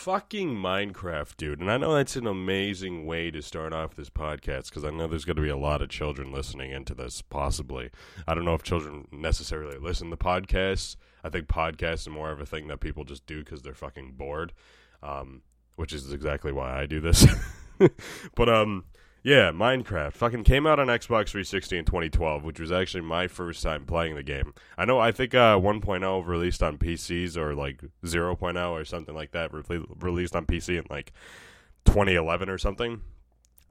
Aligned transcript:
fucking 0.00 0.56
Minecraft, 0.56 1.36
dude. 1.36 1.60
And 1.60 1.70
I 1.70 1.76
know 1.76 1.94
that's 1.94 2.16
an 2.16 2.26
amazing 2.26 3.04
way 3.04 3.30
to 3.30 3.42
start 3.42 3.74
off 3.74 3.94
this 3.94 4.08
podcast 4.08 4.70
because 4.70 4.82
I 4.82 4.88
know 4.88 5.06
there's 5.06 5.26
going 5.26 5.36
to 5.36 5.42
be 5.42 5.50
a 5.50 5.58
lot 5.58 5.82
of 5.82 5.90
children 5.90 6.32
listening 6.32 6.70
into 6.70 6.94
this, 6.94 7.20
possibly. 7.20 7.90
I 8.26 8.34
don't 8.34 8.46
know 8.46 8.54
if 8.54 8.62
children 8.62 9.08
necessarily 9.12 9.76
listen 9.76 10.08
to 10.08 10.16
podcasts. 10.16 10.96
I 11.22 11.28
think 11.28 11.48
podcasts 11.48 12.06
are 12.06 12.12
more 12.12 12.32
of 12.32 12.40
a 12.40 12.46
thing 12.46 12.68
that 12.68 12.80
people 12.80 13.04
just 13.04 13.26
do 13.26 13.44
because 13.44 13.60
they're 13.60 13.74
fucking 13.74 14.12
bored, 14.16 14.54
um, 15.02 15.42
which 15.76 15.92
is 15.92 16.10
exactly 16.14 16.50
why 16.50 16.80
I 16.80 16.86
do 16.86 17.00
this. 17.00 17.26
but, 18.34 18.48
um, 18.48 18.84
yeah, 19.22 19.50
Minecraft 19.50 20.12
fucking 20.12 20.44
came 20.44 20.66
out 20.66 20.78
on 20.78 20.86
Xbox 20.86 21.28
360 21.30 21.78
in 21.78 21.84
2012, 21.84 22.44
which 22.44 22.58
was 22.58 22.72
actually 22.72 23.02
my 23.02 23.28
first 23.28 23.62
time 23.62 23.84
playing 23.84 24.14
the 24.14 24.22
game. 24.22 24.54
I 24.78 24.84
know 24.84 24.98
I 24.98 25.12
think 25.12 25.34
uh, 25.34 25.58
1.0 25.58 26.26
released 26.26 26.62
on 26.62 26.78
PCs 26.78 27.36
or 27.36 27.54
like 27.54 27.82
0.0 28.04 28.70
or 28.70 28.84
something 28.84 29.14
like 29.14 29.32
that 29.32 29.52
re- 29.52 29.84
released 30.00 30.34
on 30.34 30.46
PC 30.46 30.78
in 30.78 30.86
like 30.88 31.12
2011 31.84 32.48
or 32.48 32.58
something. 32.58 33.02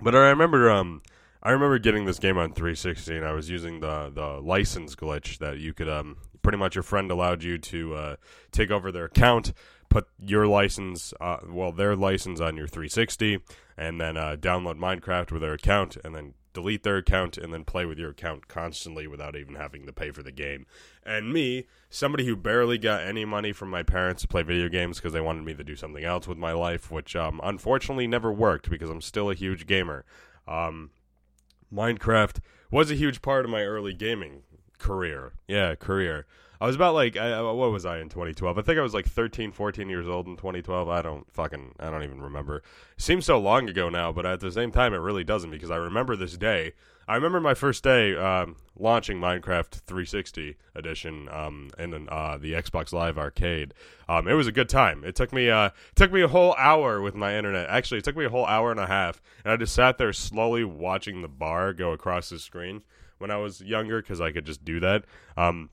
But 0.00 0.14
I 0.14 0.28
remember 0.28 0.70
um 0.70 1.02
I 1.42 1.50
remember 1.50 1.78
getting 1.78 2.04
this 2.04 2.18
game 2.18 2.38
on 2.38 2.52
360 2.52 3.16
and 3.16 3.24
I 3.24 3.32
was 3.32 3.50
using 3.50 3.80
the 3.80 4.10
the 4.14 4.40
license 4.40 4.94
glitch 4.94 5.38
that 5.38 5.58
you 5.58 5.72
could 5.72 5.88
um 5.88 6.16
pretty 6.42 6.58
much 6.58 6.74
your 6.74 6.82
friend 6.82 7.10
allowed 7.10 7.42
you 7.42 7.58
to 7.58 7.94
uh, 7.94 8.16
take 8.52 8.70
over 8.70 8.90
their 8.90 9.04
account 9.04 9.52
put 9.88 10.08
your 10.18 10.46
license, 10.46 11.14
uh, 11.20 11.38
well, 11.48 11.72
their 11.72 11.96
license 11.96 12.40
on 12.40 12.56
your 12.56 12.66
360, 12.66 13.40
and 13.76 14.00
then 14.00 14.16
uh, 14.16 14.36
download 14.38 14.78
Minecraft 14.78 15.32
with 15.32 15.42
their 15.42 15.54
account, 15.54 15.96
and 16.04 16.14
then 16.14 16.34
delete 16.52 16.82
their 16.82 16.96
account, 16.96 17.38
and 17.38 17.52
then 17.52 17.64
play 17.64 17.86
with 17.86 17.98
your 17.98 18.10
account 18.10 18.48
constantly 18.48 19.06
without 19.06 19.36
even 19.36 19.54
having 19.54 19.86
to 19.86 19.92
pay 19.92 20.10
for 20.10 20.22
the 20.22 20.32
game. 20.32 20.66
And 21.04 21.32
me, 21.32 21.66
somebody 21.88 22.26
who 22.26 22.36
barely 22.36 22.78
got 22.78 23.02
any 23.02 23.24
money 23.24 23.52
from 23.52 23.70
my 23.70 23.82
parents 23.82 24.22
to 24.22 24.28
play 24.28 24.42
video 24.42 24.68
games 24.68 24.98
because 24.98 25.12
they 25.12 25.20
wanted 25.20 25.44
me 25.44 25.54
to 25.54 25.64
do 25.64 25.76
something 25.76 26.04
else 26.04 26.26
with 26.26 26.38
my 26.38 26.52
life, 26.52 26.90
which 26.90 27.14
um, 27.16 27.40
unfortunately 27.42 28.06
never 28.06 28.32
worked 28.32 28.70
because 28.70 28.90
I'm 28.90 29.00
still 29.00 29.30
a 29.30 29.34
huge 29.34 29.66
gamer. 29.66 30.04
Um, 30.46 30.90
Minecraft 31.72 32.38
was 32.70 32.90
a 32.90 32.94
huge 32.94 33.22
part 33.22 33.44
of 33.44 33.50
my 33.50 33.62
early 33.62 33.94
gaming 33.94 34.42
career. 34.78 35.32
Yeah, 35.46 35.74
career. 35.74 36.26
I 36.60 36.66
was 36.66 36.74
about 36.74 36.94
like 36.94 37.16
I, 37.16 37.40
what 37.40 37.70
was 37.70 37.86
I 37.86 37.98
in 37.98 38.08
2012? 38.08 38.58
I 38.58 38.62
think 38.62 38.78
I 38.78 38.82
was 38.82 38.94
like 38.94 39.06
13, 39.06 39.52
14 39.52 39.88
years 39.88 40.08
old 40.08 40.26
in 40.26 40.36
2012. 40.36 40.88
I 40.88 41.02
don't 41.02 41.30
fucking 41.32 41.74
I 41.78 41.90
don't 41.90 42.02
even 42.02 42.20
remember. 42.20 42.62
Seems 42.96 43.26
so 43.26 43.38
long 43.38 43.68
ago 43.68 43.88
now, 43.88 44.12
but 44.12 44.26
at 44.26 44.40
the 44.40 44.50
same 44.50 44.72
time, 44.72 44.92
it 44.92 44.98
really 44.98 45.24
doesn't 45.24 45.50
because 45.50 45.70
I 45.70 45.76
remember 45.76 46.16
this 46.16 46.36
day. 46.36 46.72
I 47.06 47.14
remember 47.14 47.40
my 47.40 47.54
first 47.54 47.82
day 47.82 48.14
um, 48.16 48.56
launching 48.76 49.18
Minecraft 49.18 49.70
360 49.70 50.56
edition 50.74 51.28
um, 51.30 51.70
in 51.78 52.06
uh, 52.10 52.36
the 52.38 52.52
Xbox 52.52 52.92
Live 52.92 53.16
Arcade. 53.16 53.72
Um, 54.10 54.28
it 54.28 54.34
was 54.34 54.46
a 54.46 54.52
good 54.52 54.68
time. 54.68 55.04
It 55.04 55.14
took 55.14 55.32
me 55.32 55.48
uh, 55.48 55.66
it 55.66 55.96
took 55.96 56.12
me 56.12 56.22
a 56.22 56.28
whole 56.28 56.54
hour 56.58 57.00
with 57.00 57.14
my 57.14 57.36
internet. 57.36 57.68
Actually, 57.70 57.98
it 57.98 58.04
took 58.04 58.16
me 58.16 58.24
a 58.24 58.30
whole 58.30 58.46
hour 58.46 58.72
and 58.72 58.80
a 58.80 58.86
half, 58.86 59.22
and 59.44 59.52
I 59.52 59.56
just 59.56 59.74
sat 59.74 59.96
there 59.96 60.12
slowly 60.12 60.64
watching 60.64 61.22
the 61.22 61.28
bar 61.28 61.72
go 61.72 61.92
across 61.92 62.30
the 62.30 62.38
screen 62.40 62.82
when 63.18 63.30
I 63.30 63.36
was 63.36 63.60
younger 63.60 64.02
because 64.02 64.20
I 64.20 64.32
could 64.32 64.44
just 64.44 64.64
do 64.64 64.80
that. 64.80 65.04
Um, 65.36 65.70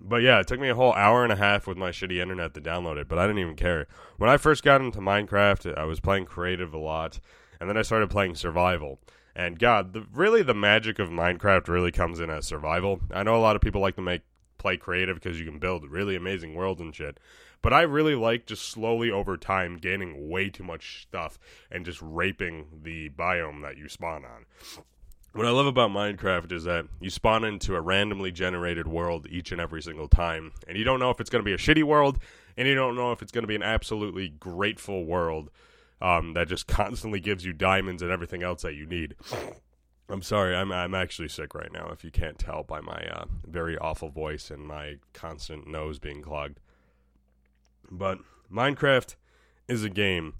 but 0.00 0.22
yeah, 0.22 0.40
it 0.40 0.46
took 0.46 0.60
me 0.60 0.68
a 0.68 0.74
whole 0.74 0.92
hour 0.94 1.22
and 1.22 1.32
a 1.32 1.36
half 1.36 1.66
with 1.66 1.76
my 1.76 1.90
shitty 1.90 2.20
internet 2.20 2.54
to 2.54 2.60
download 2.60 2.96
it, 2.96 3.08
but 3.08 3.18
I 3.18 3.26
didn't 3.26 3.40
even 3.40 3.56
care. 3.56 3.86
When 4.16 4.30
I 4.30 4.36
first 4.36 4.62
got 4.62 4.80
into 4.80 5.00
Minecraft, 5.00 5.76
I 5.76 5.84
was 5.84 6.00
playing 6.00 6.26
creative 6.26 6.72
a 6.74 6.78
lot, 6.78 7.20
and 7.60 7.68
then 7.68 7.76
I 7.76 7.82
started 7.82 8.10
playing 8.10 8.34
survival. 8.34 8.98
And 9.34 9.58
God, 9.58 9.92
the, 9.92 10.06
really 10.12 10.42
the 10.42 10.54
magic 10.54 10.98
of 10.98 11.10
Minecraft 11.10 11.68
really 11.68 11.92
comes 11.92 12.18
in 12.18 12.30
as 12.30 12.46
survival. 12.46 13.00
I 13.12 13.22
know 13.22 13.36
a 13.36 13.38
lot 13.38 13.56
of 13.56 13.62
people 13.62 13.80
like 13.80 13.96
to 13.96 14.02
make 14.02 14.22
play 14.58 14.76
creative 14.76 15.16
because 15.16 15.38
you 15.38 15.46
can 15.46 15.58
build 15.58 15.88
really 15.88 16.16
amazing 16.16 16.54
worlds 16.54 16.80
and 16.80 16.94
shit. 16.94 17.18
But 17.62 17.72
I 17.72 17.82
really 17.82 18.14
like 18.14 18.46
just 18.46 18.68
slowly 18.68 19.10
over 19.10 19.36
time 19.36 19.76
gaining 19.76 20.28
way 20.28 20.48
too 20.48 20.64
much 20.64 21.02
stuff 21.02 21.38
and 21.70 21.84
just 21.84 22.00
raping 22.02 22.66
the 22.82 23.10
biome 23.10 23.62
that 23.62 23.76
you 23.76 23.88
spawn 23.88 24.24
on. 24.24 24.46
What 25.32 25.46
I 25.46 25.50
love 25.50 25.66
about 25.66 25.90
Minecraft 25.90 26.52
is 26.52 26.64
that 26.64 26.86
you 27.00 27.10
spawn 27.10 27.44
into 27.44 27.76
a 27.76 27.80
randomly 27.80 28.32
generated 28.32 28.88
world 28.88 29.26
each 29.30 29.52
and 29.52 29.60
every 29.60 29.82
single 29.82 30.08
time, 30.08 30.52
and 30.66 30.76
you 30.76 30.84
don't 30.84 30.98
know 30.98 31.10
if 31.10 31.20
it's 31.20 31.30
going 31.30 31.44
to 31.44 31.44
be 31.44 31.52
a 31.52 31.58
shitty 31.58 31.84
world, 31.84 32.18
and 32.56 32.66
you 32.66 32.74
don't 32.74 32.96
know 32.96 33.12
if 33.12 33.20
it's 33.22 33.30
going 33.30 33.42
to 33.42 33.48
be 33.48 33.54
an 33.54 33.62
absolutely 33.62 34.28
grateful 34.28 35.04
world 35.04 35.50
um, 36.00 36.32
that 36.32 36.48
just 36.48 36.66
constantly 36.66 37.20
gives 37.20 37.44
you 37.44 37.52
diamonds 37.52 38.02
and 38.02 38.10
everything 38.10 38.42
else 38.42 38.62
that 38.62 38.74
you 38.74 38.86
need. 38.86 39.14
I'm 40.10 40.22
sorry, 40.22 40.56
I'm 40.56 40.72
I'm 40.72 40.94
actually 40.94 41.28
sick 41.28 41.54
right 41.54 41.70
now. 41.70 41.90
If 41.92 42.02
you 42.02 42.10
can't 42.10 42.38
tell 42.38 42.62
by 42.62 42.80
my 42.80 43.06
uh, 43.12 43.26
very 43.46 43.76
awful 43.76 44.08
voice 44.08 44.50
and 44.50 44.66
my 44.66 44.96
constant 45.12 45.66
nose 45.66 45.98
being 45.98 46.22
clogged, 46.22 46.60
but 47.90 48.18
Minecraft 48.50 49.16
is 49.68 49.84
a 49.84 49.90
game 49.90 50.34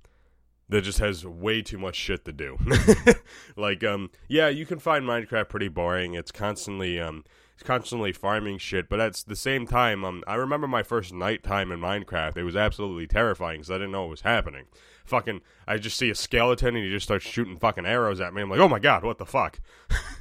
that 0.69 0.83
just 0.83 0.99
has 0.99 1.25
way 1.27 1.62
too 1.62 1.79
much 1.79 1.97
shit 1.97 2.25
to 2.25 2.33
do. 2.33 2.59
like, 3.56 3.83
um, 3.83 4.11
yeah, 4.29 4.49
you 4.49 4.67
can 4.67 4.79
find 4.79 5.05
Minecraft 5.05 5.49
pretty 5.49 5.69
boring. 5.69 6.15
It's 6.15 6.33
constantly, 6.33 7.01
um, 7.01 7.25
it's 7.55 7.62
constantly 7.62 8.12
farming 8.12 8.59
shit. 8.59 8.89
But 8.89 9.01
at 9.01 9.25
the 9.27 9.37
same 9.37 9.67
time, 9.67 10.05
um, 10.05 10.23
I 10.27 10.34
remember 10.34 10.69
my 10.69 10.83
first 10.83 11.12
nighttime 11.12 11.73
in 11.73 11.81
Minecraft. 11.81 12.37
It 12.37 12.45
was 12.45 12.57
absolutely 12.57 13.07
terrifying 13.07 13.61
because 13.61 13.71
I 13.71 13.75
didn't 13.75 13.93
know 13.93 14.03
what 14.03 14.11
was 14.11 14.21
happening. 14.23 14.67
Fucking, 15.05 15.41
I 15.67 15.78
just 15.78 15.97
see 15.97 16.11
a 16.11 16.15
skeleton 16.15 16.77
and 16.77 16.84
he 16.84 16.91
just 16.91 17.05
starts 17.05 17.25
shooting 17.25 17.57
fucking 17.57 17.87
arrows 17.87 18.21
at 18.21 18.34
me. 18.34 18.43
I'm 18.43 18.51
like, 18.51 18.61
oh 18.61 18.69
my 18.69 18.78
god, 18.78 19.05
what 19.05 19.19
the 19.19 19.27
fuck? 19.27 19.61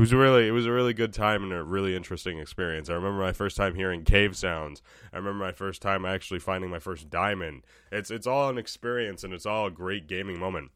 it 0.00 0.04
was 0.04 0.14
really 0.14 0.48
it 0.48 0.52
was 0.52 0.64
a 0.64 0.72
really 0.72 0.94
good 0.94 1.12
time 1.12 1.42
and 1.42 1.52
a 1.52 1.62
really 1.62 1.94
interesting 1.94 2.38
experience. 2.38 2.88
I 2.88 2.94
remember 2.94 3.20
my 3.20 3.34
first 3.34 3.54
time 3.54 3.74
hearing 3.74 4.02
cave 4.02 4.34
sounds. 4.34 4.80
I 5.12 5.18
remember 5.18 5.44
my 5.44 5.52
first 5.52 5.82
time 5.82 6.06
actually 6.06 6.40
finding 6.40 6.70
my 6.70 6.78
first 6.78 7.10
diamond. 7.10 7.64
It's 7.92 8.10
it's 8.10 8.26
all 8.26 8.48
an 8.48 8.56
experience 8.56 9.24
and 9.24 9.34
it's 9.34 9.44
all 9.44 9.66
a 9.66 9.70
great 9.70 10.06
gaming 10.06 10.38
moment 10.38 10.70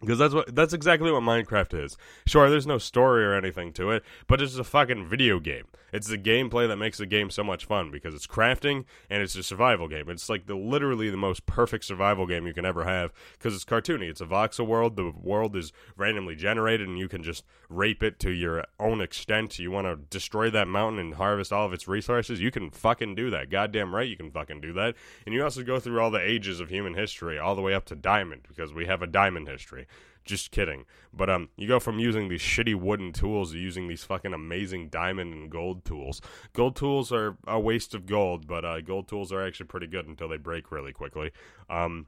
because 0.00 0.18
that's 0.18 0.34
what 0.34 0.54
that's 0.54 0.72
exactly 0.72 1.10
what 1.10 1.22
Minecraft 1.22 1.84
is. 1.84 1.96
Sure, 2.26 2.48
there's 2.48 2.66
no 2.66 2.78
story 2.78 3.24
or 3.24 3.34
anything 3.34 3.72
to 3.74 3.90
it, 3.90 4.04
but 4.26 4.40
it's 4.40 4.56
a 4.56 4.64
fucking 4.64 5.06
video 5.06 5.40
game. 5.40 5.64
It's 5.92 6.06
the 6.06 6.18
gameplay 6.18 6.68
that 6.68 6.76
makes 6.76 6.98
the 6.98 7.06
game 7.06 7.30
so 7.30 7.42
much 7.42 7.64
fun 7.64 7.90
because 7.90 8.14
it's 8.14 8.26
crafting 8.26 8.84
and 9.08 9.22
it's 9.22 9.34
a 9.34 9.42
survival 9.42 9.88
game. 9.88 10.08
It's 10.10 10.28
like 10.28 10.46
the 10.46 10.54
literally 10.54 11.08
the 11.08 11.16
most 11.16 11.46
perfect 11.46 11.84
survival 11.84 12.26
game 12.26 12.46
you 12.46 12.52
can 12.52 12.66
ever 12.66 12.84
have 12.84 13.12
because 13.32 13.54
it's 13.54 13.64
cartoony. 13.64 14.08
It's 14.08 14.20
a 14.20 14.26
voxel 14.26 14.66
world. 14.66 14.96
The 14.96 15.10
world 15.10 15.56
is 15.56 15.72
randomly 15.96 16.36
generated 16.36 16.88
and 16.88 16.98
you 16.98 17.08
can 17.08 17.22
just 17.22 17.42
rape 17.70 18.02
it 18.02 18.18
to 18.20 18.30
your 18.30 18.64
own 18.78 19.00
extent. 19.00 19.58
You 19.58 19.70
want 19.70 19.86
to 19.86 19.96
destroy 19.96 20.50
that 20.50 20.68
mountain 20.68 21.00
and 21.00 21.14
harvest 21.14 21.52
all 21.52 21.66
of 21.66 21.72
its 21.72 21.88
resources, 21.88 22.40
you 22.40 22.50
can 22.50 22.70
fucking 22.70 23.14
do 23.14 23.30
that. 23.30 23.50
Goddamn 23.50 23.94
right 23.94 24.08
you 24.08 24.16
can 24.16 24.30
fucking 24.30 24.60
do 24.60 24.74
that. 24.74 24.94
And 25.24 25.34
you 25.34 25.42
also 25.42 25.62
go 25.62 25.80
through 25.80 26.00
all 26.00 26.10
the 26.10 26.20
ages 26.20 26.60
of 26.60 26.68
human 26.68 26.94
history 26.94 27.38
all 27.38 27.54
the 27.54 27.62
way 27.62 27.72
up 27.72 27.86
to 27.86 27.96
diamond 27.96 28.42
because 28.46 28.74
we 28.74 28.86
have 28.86 29.00
a 29.00 29.06
diamond 29.06 29.48
history. 29.48 29.86
Just 30.24 30.50
kidding. 30.50 30.84
But 31.12 31.30
um, 31.30 31.48
you 31.56 31.66
go 31.66 31.80
from 31.80 31.98
using 31.98 32.28
these 32.28 32.42
shitty 32.42 32.74
wooden 32.74 33.12
tools 33.12 33.52
to 33.52 33.58
using 33.58 33.88
these 33.88 34.04
fucking 34.04 34.34
amazing 34.34 34.90
diamond 34.90 35.32
and 35.32 35.50
gold 35.50 35.86
tools. 35.86 36.20
Gold 36.52 36.76
tools 36.76 37.10
are 37.12 37.38
a 37.46 37.58
waste 37.58 37.94
of 37.94 38.04
gold, 38.04 38.46
but 38.46 38.64
uh, 38.64 38.82
gold 38.82 39.08
tools 39.08 39.32
are 39.32 39.44
actually 39.46 39.66
pretty 39.66 39.86
good 39.86 40.06
until 40.06 40.28
they 40.28 40.36
break 40.36 40.70
really 40.70 40.92
quickly. 40.92 41.30
Um, 41.70 42.06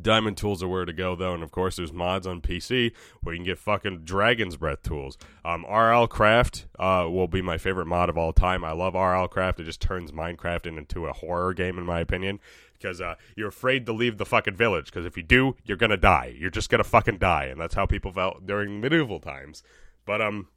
Diamond 0.00 0.36
tools 0.36 0.62
are 0.62 0.68
where 0.68 0.84
to 0.84 0.92
go, 0.92 1.14
though, 1.14 1.34
and 1.34 1.42
of 1.42 1.50
course, 1.50 1.76
there's 1.76 1.92
mods 1.92 2.26
on 2.26 2.40
PC 2.40 2.92
where 3.22 3.34
you 3.34 3.38
can 3.40 3.46
get 3.46 3.58
fucking 3.58 4.04
Dragon's 4.04 4.56
Breath 4.56 4.82
tools. 4.82 5.18
Um, 5.44 5.64
RL 5.64 6.06
Craft 6.06 6.66
uh, 6.78 7.06
will 7.10 7.28
be 7.28 7.42
my 7.42 7.58
favorite 7.58 7.86
mod 7.86 8.08
of 8.08 8.16
all 8.16 8.32
time. 8.32 8.64
I 8.64 8.72
love 8.72 8.94
RL 8.94 9.28
Craft. 9.28 9.60
It 9.60 9.64
just 9.64 9.80
turns 9.80 10.12
Minecraft 10.12 10.66
into 10.66 11.06
a 11.06 11.12
horror 11.12 11.52
game, 11.54 11.78
in 11.78 11.84
my 11.84 12.00
opinion 12.00 12.40
because 12.82 13.00
uh, 13.00 13.14
you're 13.36 13.48
afraid 13.48 13.86
to 13.86 13.92
leave 13.92 14.18
the 14.18 14.26
fucking 14.26 14.56
village 14.56 14.86
because 14.86 15.06
if 15.06 15.16
you 15.16 15.22
do, 15.22 15.54
you're 15.64 15.76
gonna 15.76 15.96
die. 15.96 16.34
You're 16.36 16.50
just 16.50 16.68
gonna 16.68 16.82
fucking 16.82 17.18
die, 17.18 17.44
and 17.44 17.60
that's 17.60 17.74
how 17.74 17.86
people 17.86 18.12
felt 18.12 18.44
during 18.44 18.80
medieval 18.80 19.20
times. 19.20 19.62
But 20.04 20.20
um, 20.20 20.48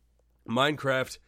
Minecraft 0.50 1.20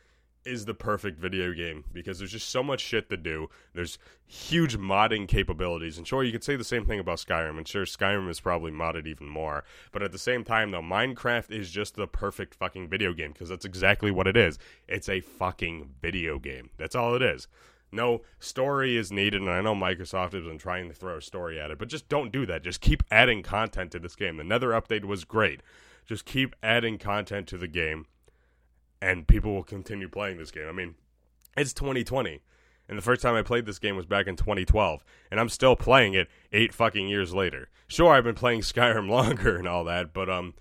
is 0.47 0.66
the 0.66 0.74
perfect 0.74 1.19
video 1.19 1.53
game 1.53 1.84
because 1.91 2.19
there's 2.19 2.31
just 2.31 2.50
so 2.50 2.63
much 2.63 2.80
shit 2.80 3.09
to 3.09 3.18
do. 3.18 3.50
There's 3.74 4.00
huge 4.25 4.78
modding 4.78 5.28
capabilities, 5.28 5.97
and 5.97 6.08
sure, 6.08 6.24
you 6.24 6.31
could 6.31 6.44
say 6.44 6.56
the 6.56 6.63
same 6.63 6.85
thing 6.85 7.00
about 7.00 7.18
Skyrim, 7.18 7.58
and 7.58 7.68
sure, 7.68 7.85
Skyrim 7.85 8.30
is 8.30 8.39
probably 8.39 8.71
modded 8.71 9.06
even 9.07 9.27
more. 9.27 9.63
But 9.92 10.04
at 10.04 10.12
the 10.12 10.18
same 10.18 10.44
time, 10.44 10.71
though, 10.71 10.81
Minecraft 10.81 11.51
is 11.51 11.69
just 11.69 11.95
the 11.95 12.07
perfect 12.07 12.56
fucking 12.56 12.89
video 12.89 13.13
game 13.13 13.33
because 13.33 13.50
that's 13.50 13.66
exactly 13.66 14.10
what 14.10 14.27
it 14.27 14.38
is. 14.38 14.57
It's 14.88 15.10
a 15.10 15.19
fucking 15.19 15.95
video 16.01 16.39
game. 16.39 16.69
That's 16.77 16.95
all 16.95 17.16
it 17.16 17.21
is. 17.21 17.48
No 17.92 18.21
story 18.39 18.98
is 18.98 19.12
needed, 19.12 19.42
and 19.42 19.50
I 19.50 19.62
know 19.62 19.74
Microsoft 19.74 20.33
has 20.33 20.44
been 20.44 20.57
trying 20.57 20.89
to 20.89 20.94
throw 20.94 21.18
a 21.18 21.21
story 21.21 21.60
at 21.60 21.71
it, 21.71 21.80
but 21.80 21.88
just 21.88 22.10
don't 22.10 22.33
do 22.33 22.45
that. 22.45 22.63
Just 22.63 22.81
keep 22.81 23.04
adding 23.10 23.44
content 23.44 23.92
to 23.92 24.00
this 24.00 24.16
game. 24.16 24.38
The 24.38 24.44
Nether 24.44 24.71
update 24.71 25.06
was 25.06 25.24
great. 25.24 25.62
Just 26.06 26.25
keep 26.25 26.56
adding 26.62 26.98
content 26.98 27.48
to 27.48 27.57
the 27.57 27.68
game, 27.68 28.06
and 29.01 29.27
people 29.27 29.53
will 29.53 29.63
continue 29.63 30.09
playing 30.09 30.38
this 30.38 30.51
game. 30.51 30.67
I 30.67 30.71
mean, 30.71 30.95
it's 31.55 31.73
2020, 31.73 32.41
and 32.89 32.97
the 32.97 33.01
first 33.01 33.21
time 33.21 33.35
I 33.35 33.41
played 33.41 33.65
this 33.65 33.79
game 33.79 33.95
was 33.95 34.05
back 34.05 34.27
in 34.27 34.35
2012, 34.35 35.03
and 35.31 35.39
I'm 35.39 35.49
still 35.49 35.75
playing 35.75 36.13
it 36.13 36.27
eight 36.51 36.73
fucking 36.73 37.07
years 37.07 37.33
later. 37.33 37.69
Sure, 37.88 38.13
I've 38.13 38.23
been 38.23 38.35
playing 38.35 38.61
Skyrim 38.61 39.09
longer 39.09 39.57
and 39.57 39.67
all 39.67 39.83
that, 39.85 40.13
but 40.13 40.29
um, 40.29 40.53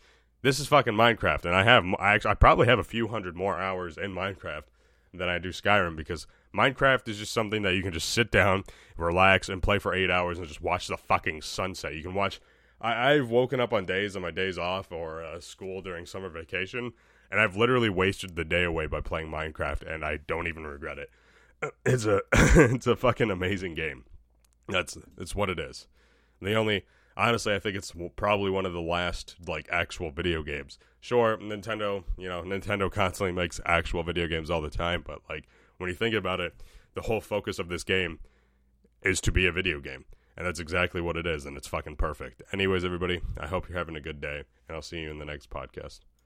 this 0.42 0.60
is 0.60 0.66
fucking 0.66 0.94
Minecraft, 0.94 1.44
and 1.44 1.54
I 1.54 1.64
have 1.64 1.84
I, 1.98 2.14
actually, 2.14 2.30
I 2.30 2.34
probably 2.34 2.66
have 2.66 2.78
a 2.78 2.84
few 2.84 3.08
hundred 3.08 3.36
more 3.36 3.58
hours 3.58 3.96
in 3.96 4.12
Minecraft 4.12 4.64
than 5.12 5.28
I 5.28 5.38
do 5.38 5.50
Skyrim 5.50 5.96
because 5.96 6.26
Minecraft 6.54 7.08
is 7.08 7.18
just 7.18 7.32
something 7.32 7.62
that 7.62 7.74
you 7.74 7.82
can 7.82 7.92
just 7.92 8.10
sit 8.10 8.30
down, 8.30 8.64
relax, 8.96 9.48
and 9.48 9.62
play 9.62 9.78
for 9.78 9.94
eight 9.94 10.10
hours 10.10 10.38
and 10.38 10.46
just 10.46 10.62
watch 10.62 10.88
the 10.88 10.96
fucking 10.96 11.42
sunset. 11.42 11.94
You 11.94 12.02
can 12.02 12.14
watch. 12.14 12.40
I, 12.80 13.12
I've 13.12 13.30
woken 13.30 13.60
up 13.60 13.72
on 13.72 13.86
days 13.86 14.16
on 14.16 14.22
my 14.22 14.30
days 14.30 14.58
off 14.58 14.92
or 14.92 15.22
uh, 15.22 15.40
school 15.40 15.82
during 15.82 16.06
summer 16.06 16.28
vacation, 16.28 16.92
and 17.30 17.40
I've 17.40 17.56
literally 17.56 17.90
wasted 17.90 18.36
the 18.36 18.44
day 18.44 18.64
away 18.64 18.86
by 18.86 19.00
playing 19.00 19.28
Minecraft, 19.28 19.82
and 19.92 20.04
I 20.04 20.18
don't 20.26 20.46
even 20.46 20.66
regret 20.66 20.98
it. 20.98 21.10
It's 21.86 22.04
a 22.04 22.20
it's 22.32 22.86
a 22.86 22.96
fucking 22.96 23.30
amazing 23.30 23.74
game. 23.74 24.04
That's 24.68 24.98
it's 25.16 25.34
what 25.34 25.48
it 25.48 25.58
is. 25.58 25.86
The 26.40 26.54
only 26.54 26.84
honestly, 27.16 27.54
I 27.54 27.58
think 27.58 27.76
it's 27.76 27.92
probably 28.14 28.50
one 28.50 28.66
of 28.66 28.72
the 28.72 28.80
last 28.80 29.36
like 29.46 29.66
actual 29.70 30.10
video 30.10 30.42
games. 30.42 30.78
Sure, 31.00 31.38
Nintendo, 31.38 32.04
you 32.18 32.28
know, 32.28 32.42
Nintendo 32.42 32.90
constantly 32.92 33.32
makes 33.32 33.60
actual 33.64 34.02
video 34.02 34.26
games 34.26 34.50
all 34.50 34.60
the 34.60 34.70
time, 34.70 35.02
but 35.06 35.20
like 35.28 35.44
when 35.78 35.88
you 35.88 35.96
think 35.96 36.14
about 36.14 36.40
it, 36.40 36.54
the 36.94 37.02
whole 37.02 37.20
focus 37.20 37.58
of 37.58 37.68
this 37.68 37.84
game 37.84 38.18
is 39.02 39.20
to 39.22 39.32
be 39.32 39.46
a 39.46 39.52
video 39.52 39.80
game. 39.80 40.04
And 40.36 40.46
that's 40.46 40.60
exactly 40.60 41.00
what 41.00 41.16
it 41.16 41.26
is, 41.26 41.46
and 41.46 41.56
it's 41.56 41.66
fucking 41.66 41.96
perfect. 41.96 42.42
Anyways, 42.52 42.84
everybody, 42.84 43.22
I 43.38 43.46
hope 43.46 43.68
you're 43.68 43.78
having 43.78 43.96
a 43.96 44.00
good 44.00 44.20
day, 44.20 44.42
and 44.68 44.76
I'll 44.76 44.82
see 44.82 44.98
you 44.98 45.10
in 45.10 45.18
the 45.18 45.24
next 45.24 45.48
podcast. 45.48 46.00